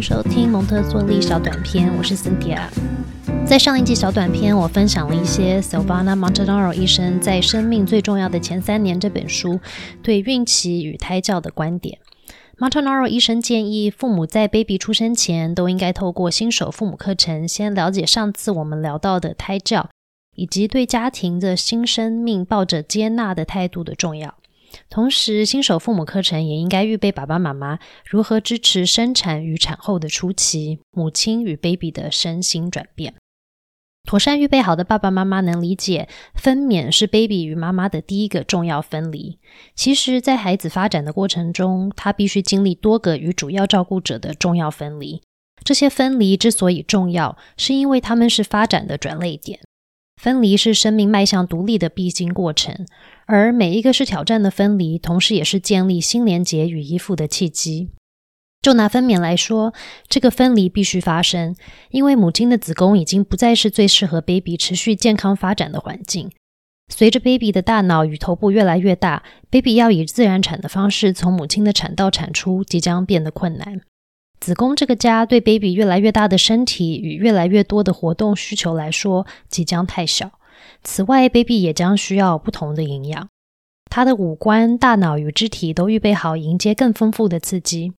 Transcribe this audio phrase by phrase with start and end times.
[0.00, 2.68] 收听蒙特梭利小短片，我是 Cynthia。
[3.46, 9.58] 在上一集小短片，我分享了一些 Silvana Montanaro 医生在《生命最重要的前三年》这本书
[10.02, 11.98] 对孕期与胎教的观点。
[12.58, 19.88] Montanaro 医生建议，父母在 baby 出生前都应该透过新手父母课程，先了解上次我们聊到的胎教，
[20.34, 24.34] 以及对家庭的新生命抱着接纳的态度的重要。
[24.88, 33.14] 同时，新手父母课程也应该预备爸爸妈妈如何支持生产与产后的初期，母亲与 baby 的身心转变。
[34.04, 39.40] 妥善预备好的爸爸妈妈能理解，分娩是 baby 与妈妈的第一个重要分离。
[39.74, 45.20] 其实，在孩子发展的过程中，他必须经历多个与主要照顾者的重要分离。
[45.64, 49.58] 这些分离之所以重要，是因为他们是发展的转泪点。
[50.20, 52.86] 分离是生命迈向独立的必经过程。
[53.26, 57.90] 而每一个是挑战的分离，同时也是建立新连结与依附的契机。
[58.62, 59.72] 就拿分娩来说，
[60.08, 61.54] 这个分离必须发生，
[61.90, 66.32] 因为母亲的子宫已经不再是最适合 baby 持续健康发展的环境。
[66.92, 73.80] 随着 baby 的大脑与头部越来越大，baby 要以自然产的方式从母亲的产道产出，即将变得困难。
[74.46, 80.38] 子宫这个家对 baby 越来越大的身体与越来越多的活动需求来说，即将太小。
[80.84, 83.28] 此外，baby 也将需要不同的营养。
[83.90, 87.94] 他的五官、大脑与肢体都预备好迎接更丰富的刺激。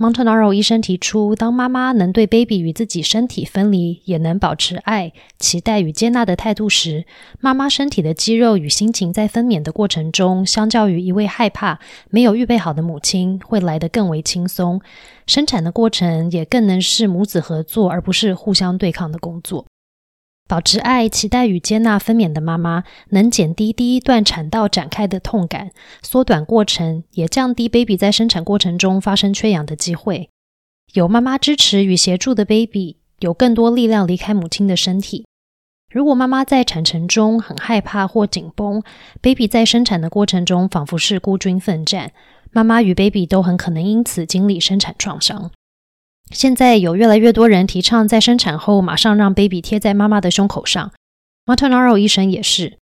[0.00, 7.04] Montanaro 医生提出，当妈妈能对 baby 与自己身体分离，也能保持爱、期待与接纳的态度时，
[7.38, 11.78] 妈妈身体的肌肉与心情在分娩的过程中，相较于一位害怕、
[12.08, 14.80] 没有预备好的母亲，会来得更为轻松。
[15.26, 19.66] 生产的过程也更能是母子合作，而不是互相对抗的工作。
[20.50, 25.70] 保持爱、期待与接纳分娩的妈妈，能减低第一段产道展开的痛感，
[26.02, 30.28] 缩短过程，也降低 baby 在生产过程中发生缺氧的机会。
[30.94, 35.24] 有妈妈支持与协助的 baby，有更多力量离开母亲的身体。
[35.88, 38.82] 如果妈妈在产程中很害怕或紧绷
[39.22, 42.10] ，baby 在生产的过程中仿佛是孤军奋战，
[42.50, 45.52] 妈妈与 baby 都很可能因此经历生产创伤。
[46.30, 50.92] 现在有越来越多人提倡在生产后马上让 baby 贴在妈妈的胸口上。
[51.44, 52.78] Montanaro 医生也是，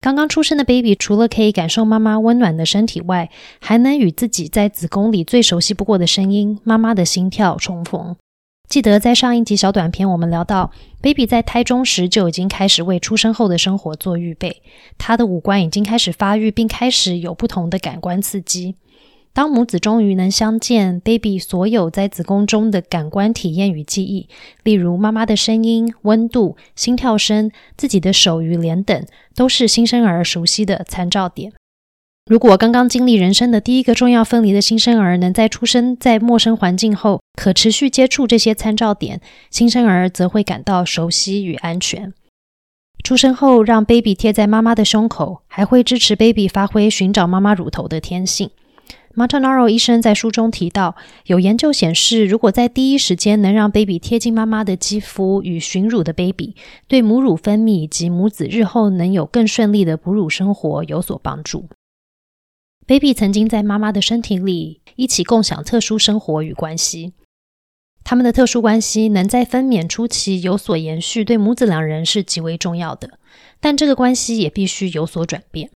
[0.00, 8.16] 刚刚出生的 baby 除了可以感受妈妈温暖的身体外，还能与自己在子宫里最熟悉不过的声音——妈妈的心跳重逢。
[8.68, 14.60] 记得在上一集小短片，我们聊到 baby 在胎中时就已经开始为出生后的生活做预备，
[14.98, 18.74] 他的五官已经开始发育，并开始有不同的感官刺激。
[19.38, 24.28] 当母子终于能相见，baby 所有在子宫中的感官体验与记忆，
[24.64, 29.06] 例如妈妈的声音、温度、心跳声、自己的手与脸等，
[29.36, 31.52] 都是新生儿熟悉的参照点。
[32.28, 39.20] 如果刚刚经历人生的第一个重要分离的新生儿能在出生在陌生环境后，可持续接触这些参照点，
[39.52, 42.12] 新生儿则会感到熟悉与安全。
[43.04, 48.50] 出生后让 baby 贴在妈妈的胸口，还会支持 baby 发挥寻找妈妈乳头的天性。
[49.18, 50.94] Montanaro 医生在书中提到，
[51.26, 56.54] 有研究显示，如果在第一时间能让 baby 贴近妈妈的肌肤与寻乳的 baby，
[56.86, 61.68] 对母乳分泌以及母子日后能有更顺利的哺乳生活有所帮助。
[62.86, 67.14] baby 曾经在妈妈的身体里一起共享特殊生活与关系，
[68.04, 73.18] 他们的特殊关系能在分娩初期有所延续，对母子两人是极为重要的。
[73.58, 75.70] 但这个关系也必须有所转变。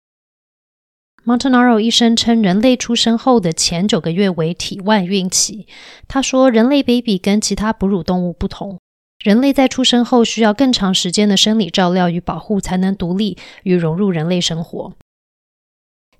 [1.26, 5.66] Montanaro 医生称，人类出生后的前九个月为体外孕期。
[6.08, 8.78] 他说，人类 baby 跟其他哺乳动物不同，
[9.22, 14.94] 人类在出生后需要更长时间的生理照料与保护，才能独立与融入人类生活。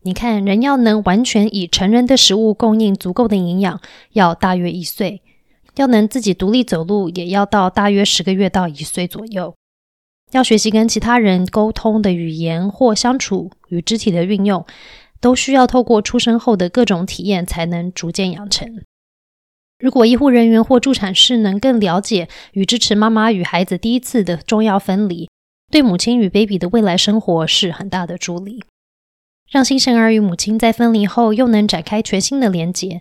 [0.02, 3.80] 你看，人要能完全以成人的食物供应足够的营养，
[4.12, 5.20] 要大约一岁；
[5.76, 9.54] 要能自己独立走路，也要到大约十个月到一岁左右。
[10.32, 14.64] 要学习跟其他人沟通的语言或相处与肢体的运用，
[15.20, 18.82] 都需要透过出生后的各种体验才能逐渐养成。
[19.78, 25.28] 如果医护人员或助产士能更了解与支持妈妈与孩子第一次的重要分离，
[25.70, 28.62] 对母亲与 baby 的未来生活是很大的助力。
[29.50, 33.00] 让新生儿与母亲在分离后又能展开全新的连结，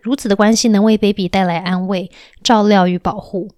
[0.00, 2.10] 如此的关系能为 baby 带来安慰、
[2.42, 3.50] 照料与保护。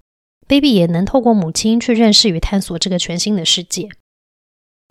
[0.51, 3.89] Baby 也能透过母亲去认识与探索这个全新的世界。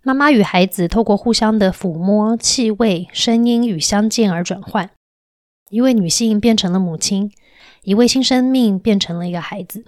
[0.01, 4.89] 妈妈与孩子透过互相的抚摸、气味、声音与相见而转换。
[5.69, 7.33] 一位女性变成了母亲，
[7.83, 9.83] 一位新生命变成了一个孩子。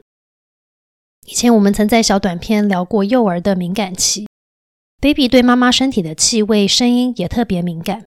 [1.26, 4.28] 以前我们曾在小短片聊过幼儿的敏感期
[5.00, 8.04] ，baby 对妈妈身体的气味、声音也特别敏感。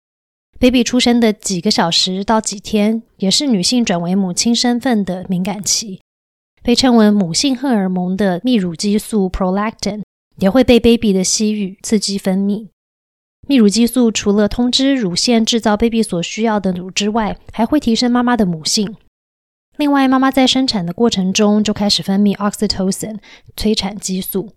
[0.60, 6.02] baby 出生的几个小时到几天，也是女性转为母亲身份的敏感期，
[6.64, 10.02] 被称为母性荷尔蒙的泌乳激素 prolactin
[10.38, 12.68] 也会被 baby 的吸吮刺激分泌。
[13.46, 18.96] 泌乳激素除了通知乳腺制造 baby 所需要的乳之外，还会提升妈妈的母性。
[19.76, 23.18] 另外，妈妈在生产的过程中就开始分泌 oxytocin
[23.54, 24.54] 催产激素。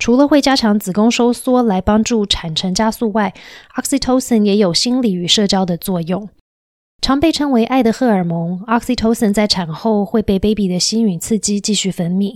[0.00, 3.34] 除了会加强子宫收缩来帮助产程加速外
[3.76, 6.30] ，oxytocin 也有心理与社交的作用。
[7.04, 12.34] 常被称为“爱的荷尔蒙 ”，oxytocin 在产后会被 baby 的心语刺激继续分泌。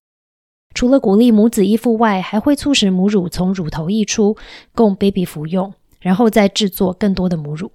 [0.75, 4.37] 除了鼓励母子依附外，还会促使母乳从乳头溢出，
[4.75, 7.73] 供 baby 服用，然后再制作更多的母乳。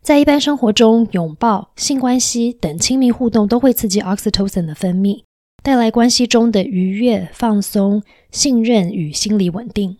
[0.00, 5.24] 在一般生活中，拥抱、性关系等亲密互动都会刺激 oxytocin 的分泌，
[5.64, 9.98] 带来关系中的愉悦、放松、信任与心理稳定。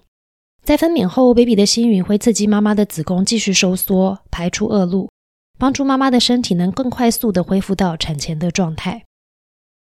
[0.62, 5.08] 在分娩后，baby 的吸吮会刺激妈妈的子宫继续收缩，排出恶露，
[5.58, 9.04] 帮助妈妈的身体能更快速的恢复到产前的状态。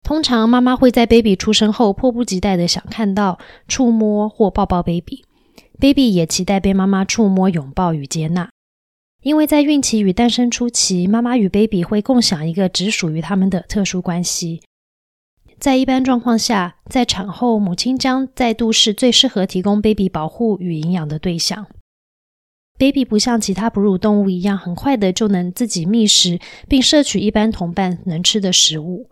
[0.02, 8.50] 通常，妈妈会在 baby 出生后迫不及待的想看到、触摸或抱抱 baby，baby 也期待被妈妈触摸、拥抱与接纳。
[9.24, 14.62] 因为在孕期与诞生初期，妈妈与 baby 会共享一个只属于他们的特殊关系。
[15.58, 21.66] 在一般状况下，在产后，母亲将再度是最适合提供 baby 保护与营养的对象。
[22.78, 29.10] Baby 不像其他哺乳动物一样，很快的就能自己觅食，并摄取一般同伴能吃的食物。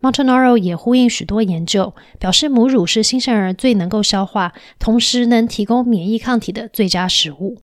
[0.00, 7.58] Montanaro 也呼应许多研究，表示母乳是新生儿最能够消化，同时能提供免疫抗体的最佳食物。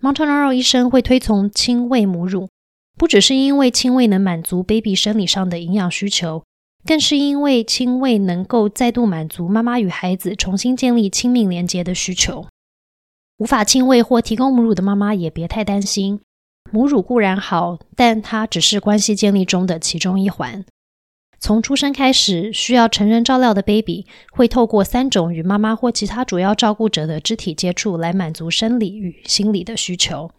[0.00, 2.48] Montanaro 医生会推崇亲喂母乳，
[2.96, 6.42] 不只是因为亲喂能满足 baby 生理上的营养需求，
[6.86, 12.46] 更是因为亲喂能够再度满足妈妈与孩子重新建立亲密连接的需求。
[13.38, 16.20] 无法亲喂或提供母乳的妈妈也别太担心，
[16.70, 20.64] 母乳固然好，但它只是关系建立中的其中一环。
[21.40, 30.30] 从出生开始，需要成人照料的 baby 会透过三种与妈妈或其他主要照顾者的肢体接触来满足生理与心理的需求。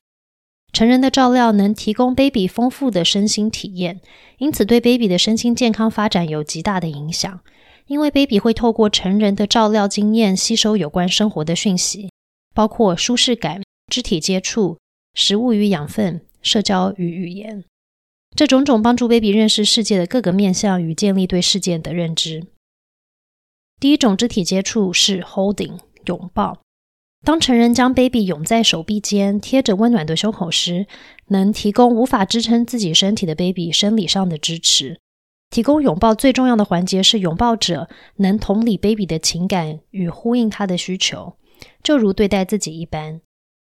[0.73, 4.01] 成人的照料能提供 baby 丰富的身心体验，
[4.39, 7.39] 因此对 baby 的身心健康发展有极大的影响。
[7.87, 12.09] 因为 baby 会透过成人的照料经验吸收有关生活的讯息，
[12.55, 13.61] 包括舒适感、
[13.91, 14.79] 肢体接触、
[15.13, 17.65] 食物与养分、社交与语言。
[18.35, 22.47] 这种种帮助 baby 认识世界的各个面向与建立对世界的认知。
[23.79, 26.59] 第一种肢体接触是 holding 拥抱。
[27.25, 30.85] 当成人将 baby 拥在手臂间，贴着温暖的胸口时，
[31.27, 34.99] 能提供无法支撑自己身体的 baby 生理上的支持。
[35.49, 41.37] 提供拥抱最重要的环节是拥抱者能同理 baby 的情感与呼应他的需求，
[41.85, 43.21] 就如对待自己一般。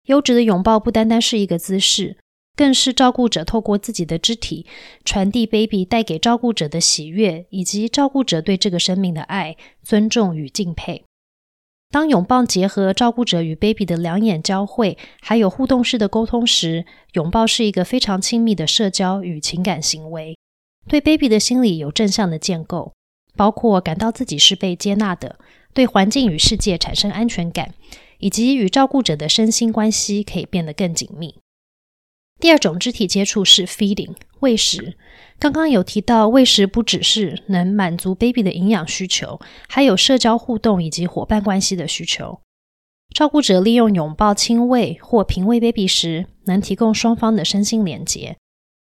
[0.09, 2.19] 优质的拥抱不单单是一个姿势。
[2.57, 4.67] 更是照顾者透过自己的肢体
[5.03, 11.05] 传递 baby 带给照顾者的喜悦，以及照顾者对这个生命的爱、尊重与敬佩。
[11.91, 16.85] 当拥抱结合照顾者与 baby 的两眼交汇，还有互动式的沟通时，
[17.15, 20.37] 拥抱是一个非常亲密的社交与情感行为，
[20.87, 22.93] 对 baby 的心理有正向的建构，
[23.37, 25.39] 包括感到自己是被接纳的，
[25.73, 27.75] 对环境与世界产生安全感，
[28.19, 31.37] 以及与照顾者的身心关系可以变得更紧密。
[32.39, 34.97] 第二种肢体接触是 feeding 喂食。
[35.39, 42.41] 刚刚有提到，喂食不只是能满足 baby 的营养需求，还有社交互动以及伙伴关系的需求。
[43.15, 48.37] 照顾者利用拥抱、亲喂或平喂 baby 时，能提供双方的身心连接。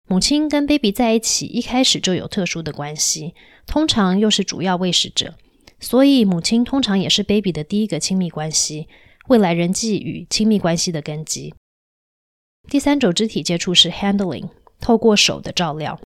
[0.09, 3.35] 母亲跟 baby 在一起，一开始就有特殊的关系，
[3.67, 5.35] 通常又是主要喂食者，
[5.81, 8.89] 所以母亲通常也是 baby 的第一个亲密关系，
[9.29, 11.55] 未来人际与亲密关系的根基。
[12.69, 14.49] 第三种肢体接触是 handling，
[14.81, 16.01] 透过手的照料，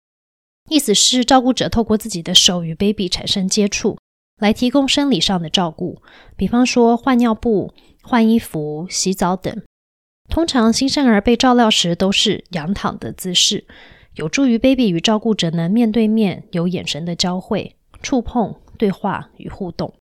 [0.70, 3.98] 意思是照顾者透过自己的手与 baby 产生接触，
[4.40, 6.00] 来提供生理上的照顾，
[6.36, 9.62] 比方说换尿布、换衣服、洗澡等。
[10.28, 13.66] 通常新生儿被照料时都是仰躺的姿势，
[14.14, 19.94] 有助于 baby 与照顾者能面对面有眼神的交汇、触碰、对话与互动。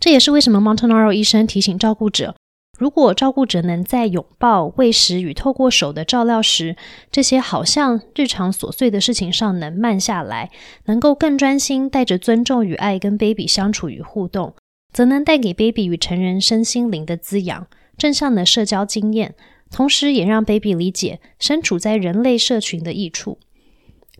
[0.00, 2.34] 这也是为什么 Montanaro 医生提醒照顾者。
[2.78, 6.76] 如果照顾者能在拥抱、喂食与透过手的照料时，
[7.10, 10.50] 这些好像日常琐碎的事情上能慢下来，
[10.86, 14.54] 能够更专心，带着尊重与爱跟 baby 相处与互动，
[14.94, 17.66] 则能带给 baby 与成人身心灵的滋养、
[17.98, 19.34] 正向的社交经验，
[19.70, 23.38] 同时也让 baby 理解身处在人类社群的益处。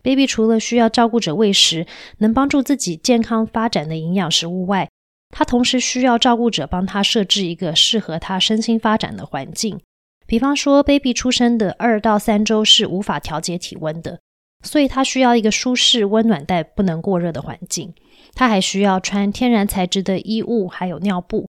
[0.03, 1.87] Baby 除了需要照顾者喂食，
[2.19, 4.89] 能帮助自己健康发展的营养食物外，
[5.31, 9.81] 他同时需要照顾者帮他设置一个适合他身心发展的环境，
[10.27, 14.19] 比方说，baby 出生的二到三周是无法调节体温的，
[14.65, 17.95] 所以他需要一个舒适、温暖但不能过热的环境。
[18.35, 21.49] 他还需要穿天然材质的衣物，还有尿布。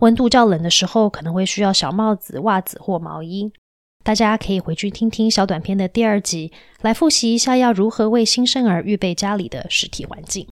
[0.00, 3.52] 温度较冷的时候，可能会需要小帽子、袜子或毛衣。
[4.02, 10.48] 大家可以回去听听小短片的第二集，来复习一下要如何为新生儿预备家里的实体环境。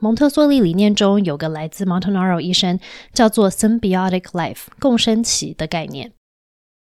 [0.00, 2.80] 蒙特梭利理念中有个来自 Montanaro 医生
[3.12, 6.12] 叫做 symbiotic life 共生期的概念。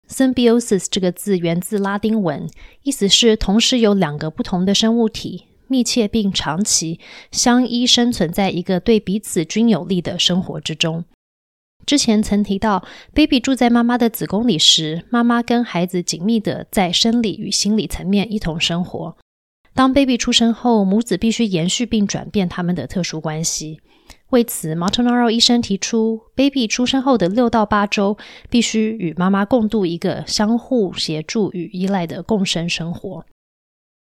[0.09, 2.49] symbiosis 这个字源自拉丁文，
[2.81, 6.99] 意思是同时有两个不同的生物体密切并长期
[7.31, 11.05] 相依生存在一个对彼此均有利的生活之中。
[11.85, 19.17] 之前曾提到，baby 住在妈妈的子宫里时，妈妈跟孩子紧密的在生理与心理层面一同生活。
[19.73, 23.79] 当 baby 出生后，母子必须延续并转变他们的特殊关系。
[24.29, 28.17] 为此，Montanaro 医生提出，baby 出生后的六到八周
[28.49, 33.25] 必须与妈妈共度一个相互协助与依赖的共生生活。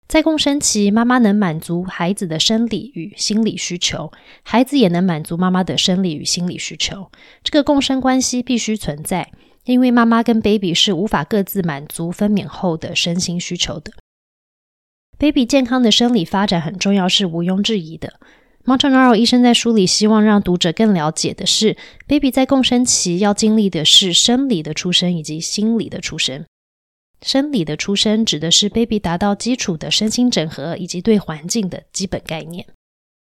[0.07, 4.11] 在共生期，妈妈能满足孩子的生理与心理需求，
[4.43, 7.09] 孩子也能满足妈妈的生理与心理需求。
[7.43, 9.31] 这个共生关系必须存在，
[9.65, 13.91] 因为妈妈跟 baby 是无法各自满足分娩后的身心需求的。
[15.17, 18.19] baby 健康的生理发展很重要，是毋庸置疑的。
[18.65, 21.75] Montanaro 医生在书里希望让读者更了解的是
[22.07, 26.45] ，baby 在共生期要经历的是生理的出生以及心理的出生。
[27.23, 32.67] 生理的出生指的是 baby 达到基础的身心整合以及对环境的基本概念。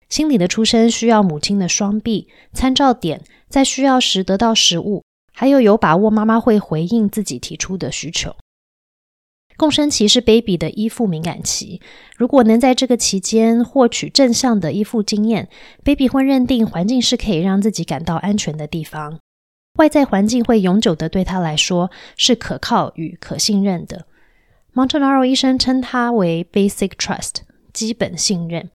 [0.07, 8.35] 心理的出生需要母亲的双臂、参照点，在需要时得到食物，还有有把握妈妈会回应自己提出的需求。
[9.57, 11.81] 共生期是 baby 的依附敏感期。
[12.15, 15.49] 如果能在这个期间获取正向的依附经验
[15.83, 19.19] ，baby 会认定环境是可以让自己感到安全的地方。
[19.77, 24.05] 外在环境会永久的对他来说是可靠与可信任的。
[24.73, 27.37] Montanaro 医生称它为 basic trust，
[27.73, 28.69] 基本信任。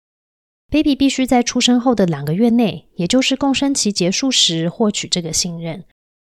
[0.71, 5.85] baby 必须在出生后的两个月内，也就是共生期结束时获取这个信任。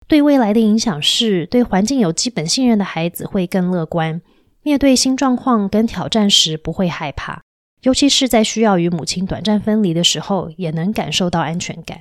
[0.06, 4.20] 对未来的影响是，对环境有基本信任的孩子会更乐观。
[4.62, 7.42] 面对新状况跟挑战时不会害怕，
[7.82, 12.00] 尤其是在需要与母亲短暂分离的时候，也能感受到安全感。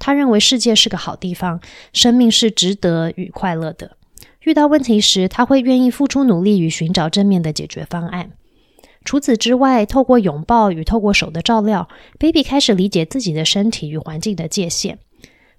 [0.00, 1.60] 他认为世界是个好地方，
[1.92, 3.96] 生命是值得与快乐的。
[4.40, 8.32] 遇到问题时，他会愿意付出努力与寻找正面的解决方案。
[9.04, 11.88] 除此之外，透过拥抱与透过手的照料
[12.18, 14.98] ，baby 开始理解自己的身体与环境的界限。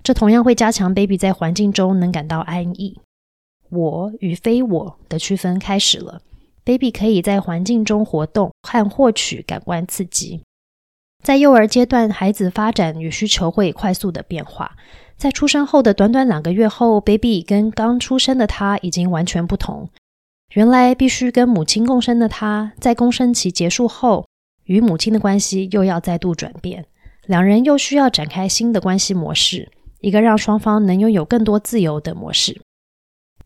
[0.04, 3.00] 这同样会加强 baby 在环境中能感到安逸。
[3.70, 6.22] 我与非我的区分开始了。
[6.64, 10.42] baby 可以在环境中活动和获取感官刺激。
[11.22, 14.76] 在幼儿阶段，孩子发展与需求会快速的变化。
[15.16, 19.90] 在出生后的短短两个月后，baby 跟刚出生的他已经完全不同。
[20.54, 24.26] 原来必须跟母亲共生的他，在共生期结束后，
[24.64, 26.86] 与母亲的关系又要再度转变，
[27.28, 32.60] 两人又需要展开新的关系模式，一个让双方能拥有更多自由的模式。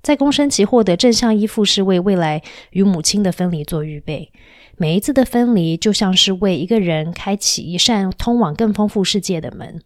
[0.01, 2.41] 在共生期获得正向依附，是为未来
[2.71, 4.31] 与母亲的分离做预备。
[4.77, 9.81] 每一次的分离，就像是为一个人开启一扇通往更丰富世界的门。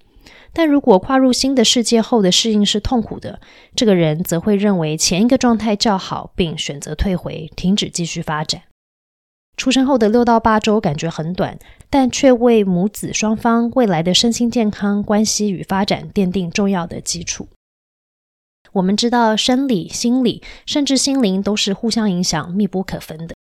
[0.51, 3.39] 但如果跨入新的世界后的适应是痛苦的，
[3.75, 8.63] 这个人则会认为前一个状态较好，并选择退回，停止继续发展。
[9.55, 17.47] 出生后的六到八周感觉很短，但却为母子双方未来的身心健康、关系与发展奠定重要的基础。
[18.71, 23.35] 我们知道，生理、心理甚至心灵都是互相影响、密不可分的。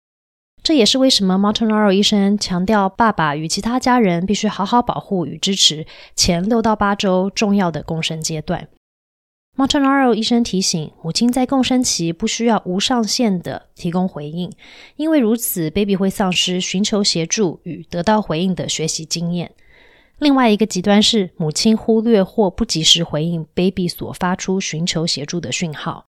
[0.65, 8.67] 这也是为什么 Montanaro 医生强调，爸爸与其他家人必须好好保护与支持前六到八周重要的共生阶段。
[9.59, 14.51] Montanaro 医生提醒，母亲在共生期不需要无上限的提供回应，
[14.97, 19.53] 因为如此，baby 会丧失寻求协助与得到回应的学习经验。
[20.19, 26.07] 另外一个极端是母亲忽略或不及时回应 baby 所发出寻求协助的讯号，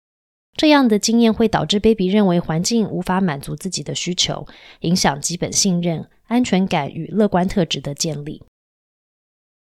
[0.58, 4.46] 这样的经验会导致 baby 认为环境无法满足自己的需求，
[4.82, 8.44] 影响基本信任、安全感与乐观特质的建立。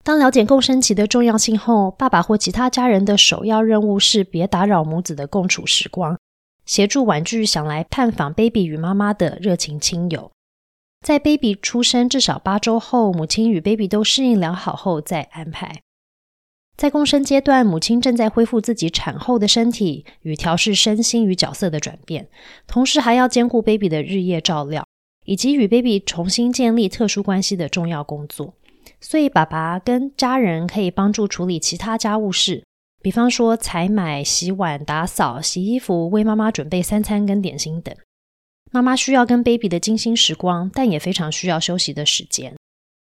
[0.02, 6.18] 当了解共生期的重要性后，爸爸或其他家人的首要任务是别打扰母子的共处时光，
[6.64, 10.32] 协助婉拒想来探访 baby 与妈妈的热情亲友。
[11.06, 15.82] 在 baby 出生至少八周后，母亲与 baby 都适应良好后再安排。
[16.80, 22.26] 在共生阶段，母亲正在恢复自己产后的身体与调试身心与角色的转变，
[22.66, 24.86] 同时还要兼顾 baby 的日夜照料，
[25.26, 28.54] 以及与 baby 重新建立特殊关系的重要工作。
[28.98, 32.64] 所以，爸爸跟家人可以帮助处理其他家务事，
[33.02, 37.94] 比方说采买、洗碗、打扫、洗衣服、为妈妈准备三餐跟点心等。
[38.70, 42.54] 妈妈需要跟 baby 的精心时光，但也非常需要休息的时间。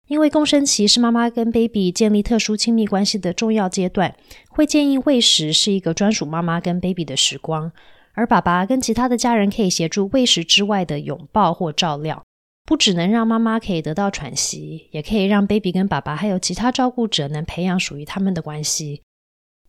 [0.08, 4.16] 因为共生期是妈妈跟 baby 建立特殊亲密关系的重要阶段，
[4.48, 7.70] 会建议喂食是一个专属妈妈跟 baby 的时光，
[8.14, 12.24] 而爸爸跟其他的家人可以协助喂食之外的拥抱或照料，
[12.64, 19.02] 不只能让妈妈可以得到喘息，也可以让 baby 跟爸爸还有其他照顾者能培养属于他们的关系。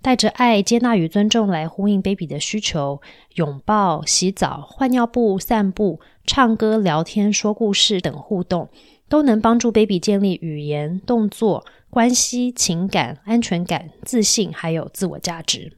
[0.01, 3.01] 带着爱、接纳与尊重来呼应 baby 的需求，
[3.35, 8.69] 拥抱、洗澡、换尿布、散步、唱歌、聊天、说故事等互动，
[9.09, 15.73] 都能帮助 baby 建立语言、动作、关系、情感、安全感、自信，还有自我价值。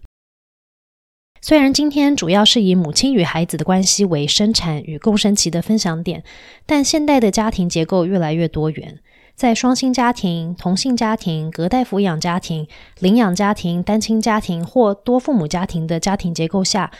[1.41, 6.23] 虽然今天主要是以母亲与孩子的关系为生产与共生期的分享点，
[6.67, 8.99] 但现代的家庭结构越来越多元。
[9.33, 12.67] 在双薪家庭、同性家庭、隔代抚养家庭、
[12.99, 16.91] 领养家庭、单亲家庭或多父母家庭的家庭结构下，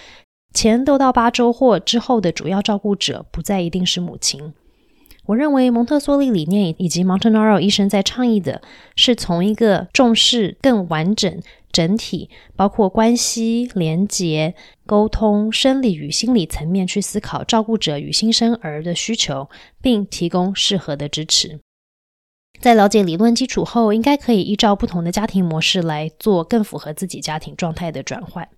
[0.52, 4.54] 前六到八周或之后的主要照顾者不再一定是母亲。
[5.32, 8.62] 我认为蒙特梭利理念以及 Montanaro 医生在倡议的
[8.96, 19.50] 是从一个重视更完整、整体，包括关系、连结、沟通、生理与心理层面去思考照顾者与新生儿的需求，
[19.82, 21.60] 并提供适合的支持。
[22.60, 28.50] 在了解理论基础后，应该可以依照不同的家庭模式来做更符合自己家庭状态的转换。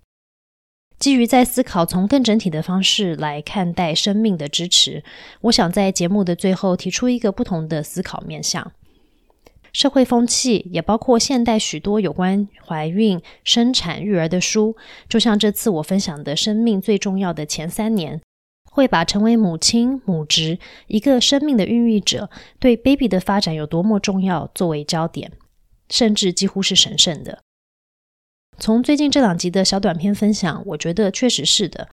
[1.00, 5.04] 基于在思考从更整体的方式来看待生命的支持，
[5.42, 8.72] 我想在节目的最后提出一个不同的思考面向：
[9.74, 14.78] 社会风气也包括现代许多有关怀孕、生产、育儿的书，
[15.10, 18.22] 就像这次我分享的生命最重要的前三年。
[18.76, 20.58] 会把成为母亲、母职
[20.88, 25.32] 一个生命的孕育者对 baby 的发展有多么重要作为焦点，
[25.90, 27.44] 甚至几乎是神圣的。
[28.58, 31.90] 从最近这两集的小短片分享，我觉得确实是的。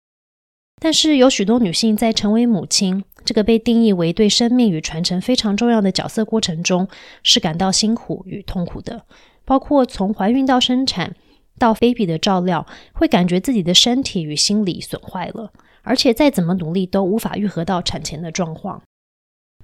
[0.82, 6.88] 但是有许多女性在成为母亲这个被定义为对生命与传承非常重要的角色过程中，
[7.24, 9.06] 是感到辛苦与痛苦的，
[9.46, 11.16] 包括从怀孕到生产
[11.58, 15.52] 到 baby 的照料，会感觉自己的身体与心理损坏了。
[15.84, 18.82] 而且再怎么努力都无法愈合到产前的状况。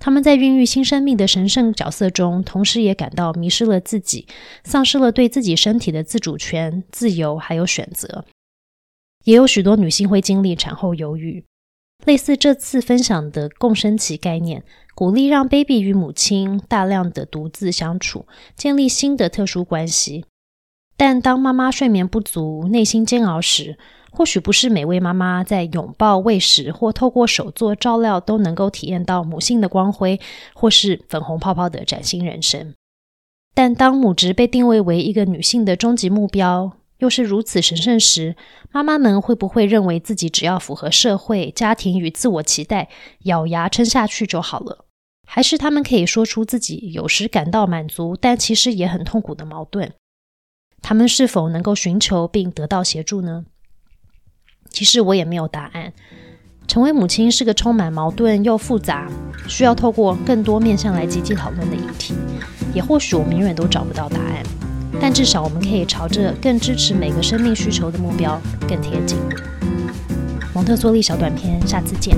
[0.03, 4.25] 他们在孕育新生命的神圣角色中，同时也感到迷失了自己，
[4.63, 8.25] 丧失了对自己身体的自主权、自由还有选择。
[9.25, 11.45] 也有许多女性会经历产后忧郁，
[12.03, 14.63] 类似这次分享的共生期概念，
[14.95, 20.25] 鼓励让 baby 与母亲大量的独自相处，建立新的特殊关系。
[20.97, 23.77] 但当妈妈睡眠不足、内心煎熬时，
[24.11, 30.19] 或许不是每位妈妈在拥抱、喂食或透过手作照料都能够体验到母性的光辉，
[30.53, 32.73] 或是粉红泡泡的崭新人生。
[33.55, 38.35] 但当母职被定位为一个女性的终极目标，又是如此神圣时，
[38.71, 42.89] 妈妈们会不会认为自己只要符合社会、家庭与自我期待，
[43.23, 44.85] 咬牙撑下去就好了？
[45.25, 49.93] 还是他们可以说出自己有时感到满足，但其实也很痛苦的矛盾？
[50.81, 53.45] 他们是否能够寻求并得到协助呢？
[54.71, 55.93] 其实我也没有答案。
[56.67, 59.09] 成为母亲是个充满矛盾又复杂，
[59.47, 62.13] 需要透过更多面向来积极讨论的议题。
[62.73, 64.41] 也或许我们永远都找不到答案，
[65.01, 69.17] 但至少我们可以朝着更支持每个生命需求的目标更贴近。
[70.53, 72.15] 蒙特梭利小短片，下次见。